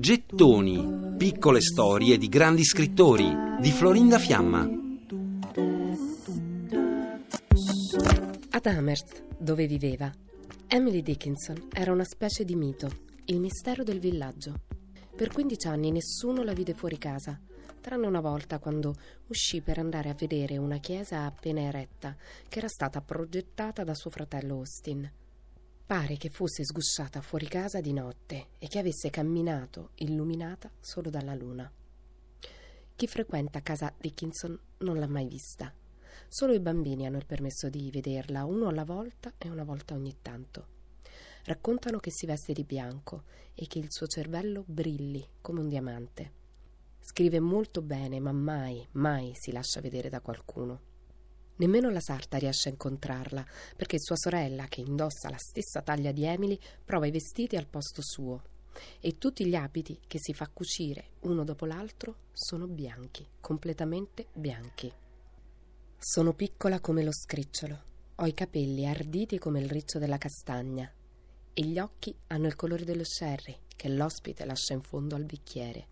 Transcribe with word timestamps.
Gettoni, 0.00 1.16
piccole 1.18 1.60
storie 1.60 2.16
di 2.16 2.28
grandi 2.30 2.64
scrittori 2.64 3.30
di 3.60 3.70
Florinda 3.70 4.18
Fiamma. 4.18 4.66
Ad 8.48 8.64
Amherst, 8.64 9.24
dove 9.36 9.66
viveva, 9.66 10.10
Emily 10.66 11.02
Dickinson 11.02 11.68
era 11.70 11.92
una 11.92 12.04
specie 12.04 12.46
di 12.46 12.54
mito, 12.54 12.90
il 13.26 13.38
mistero 13.38 13.82
del 13.82 14.00
villaggio. 14.00 14.60
Per 15.14 15.30
15 15.30 15.66
anni 15.66 15.90
nessuno 15.90 16.42
la 16.42 16.54
vide 16.54 16.72
fuori 16.72 16.96
casa, 16.96 17.38
tranne 17.82 18.06
una 18.06 18.20
volta 18.20 18.60
quando 18.60 18.94
uscì 19.26 19.60
per 19.60 19.76
andare 19.76 20.08
a 20.08 20.14
vedere 20.14 20.56
una 20.56 20.78
chiesa 20.78 21.26
appena 21.26 21.60
eretta 21.60 22.16
che 22.48 22.60
era 22.60 22.68
stata 22.68 23.02
progettata 23.02 23.84
da 23.84 23.94
suo 23.94 24.08
fratello 24.08 24.54
Austin. 24.54 25.12
Pare 25.86 26.16
che 26.16 26.30
fosse 26.30 26.64
sgusciata 26.64 27.20
fuori 27.20 27.46
casa 27.46 27.82
di 27.82 27.92
notte 27.92 28.46
e 28.58 28.68
che 28.68 28.78
avesse 28.78 29.10
camminato 29.10 29.90
illuminata 29.96 30.70
solo 30.80 31.10
dalla 31.10 31.34
luna. 31.34 31.70
Chi 32.96 33.06
frequenta 33.06 33.60
casa 33.60 33.92
Dickinson 33.94 34.58
non 34.78 34.98
l'ha 34.98 35.06
mai 35.06 35.28
vista. 35.28 35.70
Solo 36.26 36.54
i 36.54 36.60
bambini 36.60 37.06
hanno 37.06 37.18
il 37.18 37.26
permesso 37.26 37.68
di 37.68 37.90
vederla, 37.90 38.46
uno 38.46 38.68
alla 38.68 38.84
volta 38.84 39.34
e 39.36 39.50
una 39.50 39.62
volta 39.64 39.92
ogni 39.92 40.16
tanto. 40.22 40.68
Raccontano 41.44 41.98
che 41.98 42.10
si 42.10 42.24
veste 42.24 42.54
di 42.54 42.64
bianco 42.64 43.24
e 43.54 43.66
che 43.66 43.78
il 43.78 43.92
suo 43.92 44.06
cervello 44.06 44.64
brilli 44.66 45.22
come 45.42 45.60
un 45.60 45.68
diamante. 45.68 46.32
Scrive 46.98 47.40
molto 47.40 47.82
bene, 47.82 48.20
ma 48.20 48.32
mai, 48.32 48.88
mai 48.92 49.32
si 49.34 49.52
lascia 49.52 49.82
vedere 49.82 50.08
da 50.08 50.22
qualcuno. 50.22 50.93
Nemmeno 51.56 51.90
la 51.90 52.00
sarta 52.00 52.36
riesce 52.36 52.68
a 52.68 52.72
incontrarla, 52.72 53.46
perché 53.76 54.00
sua 54.00 54.16
sorella, 54.16 54.66
che 54.66 54.80
indossa 54.80 55.30
la 55.30 55.38
stessa 55.38 55.82
taglia 55.82 56.10
di 56.10 56.24
Emily, 56.24 56.58
prova 56.84 57.06
i 57.06 57.12
vestiti 57.12 57.56
al 57.56 57.66
posto 57.66 58.02
suo. 58.02 58.42
E 59.00 59.18
tutti 59.18 59.46
gli 59.46 59.54
abiti 59.54 60.00
che 60.06 60.18
si 60.20 60.34
fa 60.34 60.48
cucire 60.52 61.10
uno 61.20 61.44
dopo 61.44 61.64
l'altro 61.64 62.16
sono 62.32 62.66
bianchi, 62.66 63.24
completamente 63.40 64.26
bianchi. 64.32 64.92
Sono 65.96 66.34
piccola 66.34 66.80
come 66.80 67.04
lo 67.04 67.12
scricciolo, 67.12 67.82
ho 68.16 68.26
i 68.26 68.34
capelli 68.34 68.86
arditi 68.86 69.38
come 69.38 69.60
il 69.60 69.70
riccio 69.70 70.00
della 70.00 70.18
castagna 70.18 70.92
e 71.52 71.64
gli 71.64 71.78
occhi 71.78 72.14
hanno 72.28 72.46
il 72.46 72.56
colore 72.56 72.84
dello 72.84 73.04
sherry 73.04 73.56
che 73.76 73.88
l'ospite 73.88 74.44
lascia 74.44 74.72
in 74.72 74.82
fondo 74.82 75.14
al 75.14 75.24
bicchiere. 75.24 75.86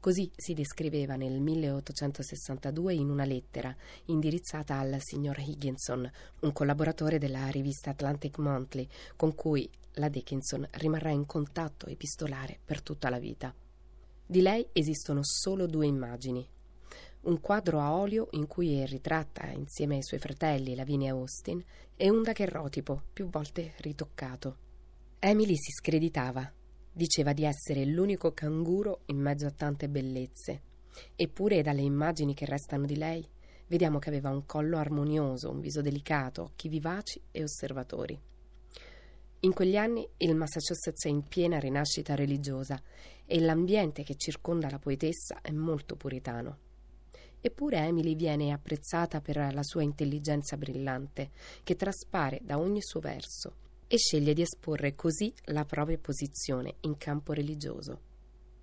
Così 0.00 0.30
si 0.36 0.54
descriveva 0.54 1.16
nel 1.16 1.40
1862 1.40 2.94
in 2.94 3.10
una 3.10 3.24
lettera 3.24 3.74
indirizzata 4.06 4.78
al 4.78 4.98
signor 5.00 5.38
Higginson, 5.38 6.10
un 6.40 6.52
collaboratore 6.52 7.18
della 7.18 7.48
rivista 7.48 7.90
Atlantic 7.90 8.38
Monthly, 8.38 8.86
con 9.16 9.34
cui 9.34 9.68
la 9.94 10.08
Dickinson 10.08 10.66
rimarrà 10.72 11.10
in 11.10 11.26
contatto 11.26 11.86
epistolare 11.86 12.58
per 12.64 12.82
tutta 12.82 13.08
la 13.08 13.18
vita. 13.18 13.54
Di 14.24 14.40
lei 14.40 14.66
esistono 14.72 15.20
solo 15.22 15.66
due 15.66 15.86
immagini. 15.86 16.46
Un 17.22 17.40
quadro 17.40 17.80
a 17.80 17.92
olio 17.92 18.28
in 18.32 18.46
cui 18.46 18.80
è 18.80 18.86
ritratta 18.86 19.46
insieme 19.50 19.96
ai 19.96 20.02
suoi 20.02 20.20
fratelli 20.20 20.74
Lavinia 20.74 21.12
Austin 21.12 21.62
e 21.96 22.10
un 22.10 22.22
daguerrotipo 22.22 23.02
più 23.12 23.28
volte 23.28 23.74
ritoccato. 23.78 24.56
Emily 25.18 25.56
si 25.56 25.72
screditava 25.72 26.52
Diceva 26.96 27.34
di 27.34 27.44
essere 27.44 27.84
l'unico 27.84 28.32
canguro 28.32 29.00
in 29.08 29.18
mezzo 29.18 29.44
a 29.44 29.50
tante 29.50 29.86
bellezze. 29.86 30.62
Eppure 31.14 31.60
dalle 31.60 31.82
immagini 31.82 32.32
che 32.32 32.46
restano 32.46 32.86
di 32.86 32.96
lei 32.96 33.22
vediamo 33.66 33.98
che 33.98 34.08
aveva 34.08 34.30
un 34.30 34.46
collo 34.46 34.78
armonioso, 34.78 35.50
un 35.50 35.60
viso 35.60 35.82
delicato, 35.82 36.44
occhi 36.44 36.70
vivaci 36.70 37.20
e 37.32 37.42
osservatori. 37.42 38.18
In 39.40 39.52
quegli 39.52 39.76
anni 39.76 40.08
il 40.16 40.34
Massachusetts 40.34 41.04
è 41.04 41.10
in 41.10 41.24
piena 41.24 41.58
rinascita 41.58 42.14
religiosa 42.14 42.80
e 43.26 43.40
l'ambiente 43.40 44.02
che 44.02 44.16
circonda 44.16 44.70
la 44.70 44.78
poetessa 44.78 45.42
è 45.42 45.50
molto 45.50 45.96
puritano. 45.96 46.56
Eppure 47.42 47.76
Emily 47.76 48.14
viene 48.14 48.52
apprezzata 48.52 49.20
per 49.20 49.52
la 49.52 49.62
sua 49.62 49.82
intelligenza 49.82 50.56
brillante, 50.56 51.32
che 51.62 51.76
traspare 51.76 52.40
da 52.42 52.58
ogni 52.58 52.80
suo 52.80 53.00
verso 53.00 53.64
e 53.88 53.98
sceglie 53.98 54.34
di 54.34 54.42
esporre 54.42 54.94
così 54.94 55.32
la 55.46 55.64
propria 55.64 55.98
posizione 55.98 56.76
in 56.80 56.96
campo 56.96 57.32
religioso. 57.32 58.00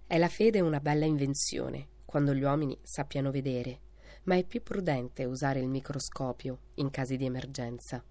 È 0.05 0.17
la 0.17 0.27
fede 0.27 0.59
una 0.59 0.79
bella 0.79 1.05
invenzione, 1.05 1.87
quando 2.05 2.33
gli 2.33 2.43
uomini 2.43 2.77
sappiano 2.81 3.31
vedere, 3.31 3.79
ma 4.23 4.35
è 4.35 4.43
più 4.45 4.61
prudente 4.61 5.25
usare 5.25 5.59
il 5.59 5.67
microscopio 5.67 6.59
in 6.75 6.89
casi 6.89 7.17
di 7.17 7.25
emergenza. 7.25 8.03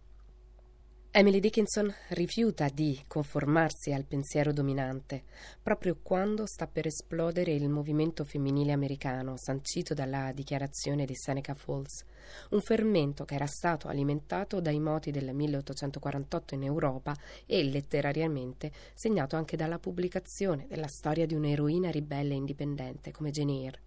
Emily 1.14 1.40
Dickinson 1.40 1.94
rifiuta 2.08 2.70
di 2.70 2.98
conformarsi 3.06 3.92
al 3.92 4.06
pensiero 4.06 4.50
dominante, 4.50 5.24
proprio 5.62 5.98
quando 6.02 6.46
sta 6.46 6.66
per 6.66 6.86
esplodere 6.86 7.52
il 7.52 7.68
movimento 7.68 8.24
femminile 8.24 8.72
americano 8.72 9.36
sancito 9.36 9.92
dalla 9.92 10.32
dichiarazione 10.32 11.04
di 11.04 11.14
Seneca 11.14 11.52
Falls, 11.52 12.06
un 12.52 12.62
fermento 12.62 13.26
che 13.26 13.34
era 13.34 13.44
stato 13.44 13.88
alimentato 13.88 14.62
dai 14.62 14.80
moti 14.80 15.10
del 15.10 15.34
1848 15.34 16.54
in 16.54 16.62
Europa 16.62 17.14
e 17.44 17.62
letterariamente 17.62 18.72
segnato 18.94 19.36
anche 19.36 19.54
dalla 19.58 19.78
pubblicazione 19.78 20.64
della 20.66 20.88
storia 20.88 21.26
di 21.26 21.34
un'eroina 21.34 21.90
ribelle 21.90 22.32
indipendente 22.32 23.10
come 23.10 23.30
Jane 23.30 23.52
Eyre. 23.52 23.80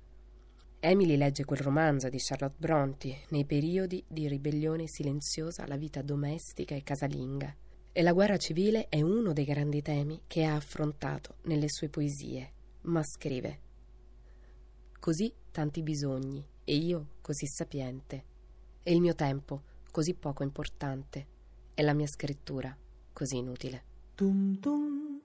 Emily 0.87 1.17
legge 1.17 1.45
quel 1.45 1.61
romanzo 1.61 2.09
di 2.09 2.19
Charlotte 2.19 2.57
Brontë 2.59 3.25
nei 3.29 3.43
periodi 3.43 4.03
di 4.07 4.27
ribellione 4.27 4.85
silenziosa 4.85 5.63
alla 5.63 5.77
vita 5.77 6.03
domestica 6.03 6.75
e 6.75 6.83
casalinga. 6.83 7.55
E 7.91 8.01
la 8.03 8.13
guerra 8.13 8.37
civile 8.37 8.87
è 8.87 9.01
uno 9.01 9.33
dei 9.33 9.45
grandi 9.45 9.81
temi 9.81 10.21
che 10.27 10.43
ha 10.43 10.53
affrontato 10.53 11.37
nelle 11.45 11.69
sue 11.69 11.89
poesie, 11.89 12.51
ma 12.81 13.01
scrive 13.01 13.61
Così 14.99 15.33
tanti 15.49 15.81
bisogni, 15.81 16.45
e 16.63 16.75
io 16.75 17.07
così 17.21 17.47
sapiente, 17.47 18.23
e 18.83 18.93
il 18.93 19.01
mio 19.01 19.15
tempo 19.15 19.63
così 19.89 20.13
poco 20.13 20.43
importante, 20.43 21.25
e 21.73 21.81
la 21.81 21.93
mia 21.93 22.07
scrittura 22.07 22.77
così 23.11 23.37
inutile. 23.37 23.83
Tum 24.13 24.59
tum. 24.59 25.24